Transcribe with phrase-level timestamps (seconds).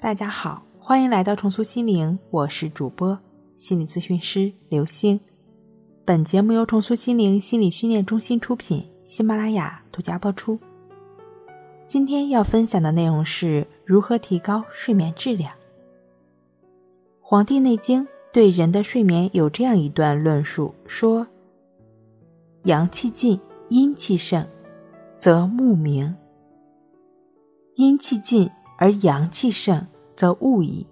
[0.00, 3.18] 大家好，欢迎来到重塑心灵，我是主播
[3.58, 5.20] 心理咨询师刘星。
[6.06, 10.58] 本节目由重塑心灵心理训练中心出品，喜马拉雅独家播出。
[11.86, 15.52] 今天要分享的内容是如何提高睡眠质量。
[17.20, 21.26] 《黄帝内经》对人的睡眠有这样一段论述：说，
[22.64, 24.48] 阳气尽，阴气盛，
[25.18, 26.14] 则目明；
[27.74, 28.50] 阴气尽。
[28.80, 29.86] 而阳气盛
[30.16, 30.86] 则误矣。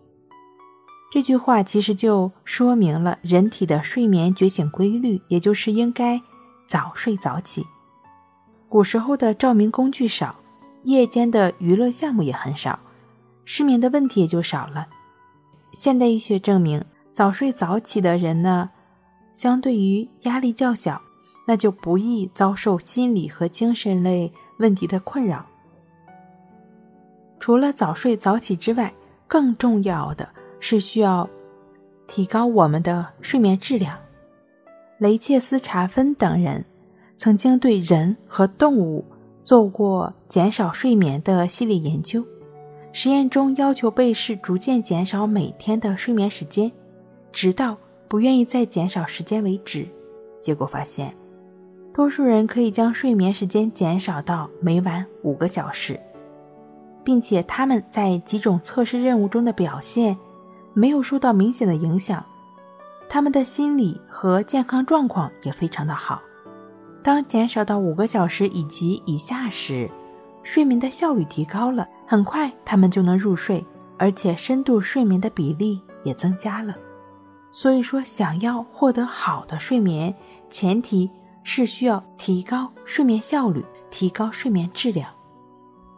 [1.11, 6.21] 这句话其实就说明了人体的睡眠觉醒规律，也就是应该
[6.67, 7.67] 早睡早起。
[8.69, 10.37] 古时候的照明工具少，
[10.83, 12.79] 夜间的娱乐项目也很少，
[13.47, 14.87] 失眠的问题也就少了。
[15.73, 16.84] 现代医学证明，
[17.15, 18.69] 早睡早起的人呢，
[19.33, 21.01] 相对于压力较小，
[21.47, 25.47] 那就不易遭受心理和精神类问题的困扰。
[27.41, 28.92] 除了早睡早起之外，
[29.27, 30.28] 更重要的
[30.61, 31.28] 是需要
[32.06, 33.98] 提高我们的睡眠质量。
[34.98, 36.64] 雷切斯·查芬等人
[37.17, 39.05] 曾经对人和动物
[39.41, 42.25] 做过减少睡眠的系列研究，
[42.92, 46.70] 实验中要求被试逐渐减少每天的睡眠时间，
[47.33, 47.77] 直到
[48.08, 49.86] 不愿意再减少时间为止。
[50.41, 51.14] 结果发现，
[51.95, 55.98] 多数人可以将睡眠时间减少到每晚五个小时。
[57.05, 60.17] 并且他们在几种测试任务中的表现
[60.75, 62.25] 没有受到明显的影响，
[63.09, 66.21] 他们的心理和健康状况也非常的好。
[67.03, 69.91] 当减少到五个小时以及以下时，
[70.43, 73.65] 睡眠的效率提高了，很快他们就能入睡，
[73.97, 76.77] 而且深度睡眠的比例也增加了。
[77.51, 80.15] 所以说，想要获得好的睡眠，
[80.51, 81.11] 前提
[81.43, 85.11] 是需要提高睡眠效率，提高睡眠质量。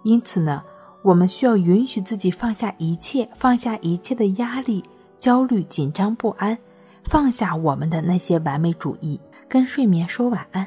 [0.05, 0.63] 因此呢。
[1.03, 4.85] 我们需要允许自己放下一切，放下一切的压力、
[5.19, 6.57] 焦虑、紧张不安，
[7.05, 9.19] 放下我们的那些完美主义，
[9.49, 10.67] 跟睡眠说晚安。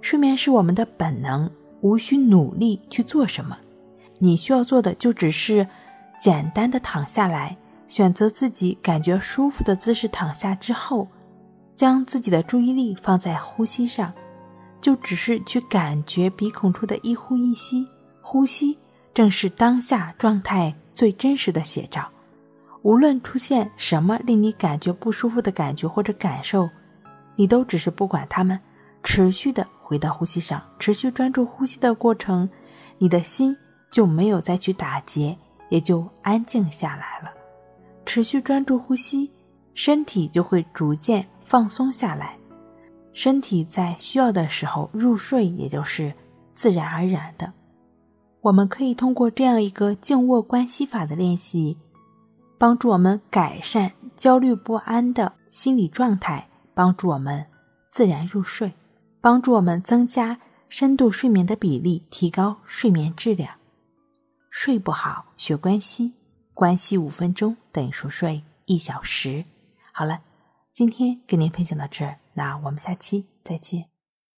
[0.00, 3.58] 睡眠是我们的本能，无需努力去做什么。
[4.18, 5.66] 你需要做的就只是
[6.20, 7.56] 简单的躺下来，
[7.88, 11.08] 选择自己感觉舒服的姿势躺下之后，
[11.74, 14.12] 将自己的注意力放在呼吸上，
[14.80, 17.88] 就只是去感觉鼻孔处的一呼一吸，
[18.22, 18.78] 呼吸。
[19.12, 22.08] 正是当下状态最真实的写照。
[22.82, 26.70] 无论出现什么令你感觉不舒服的感觉或者感受，
[27.34, 28.58] 你都只是不管他们，
[29.02, 32.48] 持续的回到呼吸上，持续专注呼吸的过程，
[32.98, 33.54] 你的心
[33.90, 35.36] 就没有再去打结，
[35.68, 37.32] 也就安静下来了。
[38.06, 39.30] 持续专注呼吸，
[39.74, 42.38] 身体就会逐渐放松下来，
[43.12, 46.12] 身体在需要的时候入睡，也就是
[46.54, 47.52] 自然而然的。
[48.40, 51.76] 我们可以通过这样一个静卧关系法的练习，
[52.56, 57.44] 帮助我们改善焦虑不安的心理状态，帮助我们
[57.90, 58.72] 自然入睡，
[59.20, 60.38] 帮助我们增加
[60.68, 63.54] 深度睡眠的比例，提高睡眠质量。
[64.50, 66.14] 睡不好学关系，
[66.54, 69.44] 关系五分钟等于熟睡一小时。
[69.92, 70.20] 好了，
[70.72, 73.97] 今天跟您分享到这儿，那我们下期再见。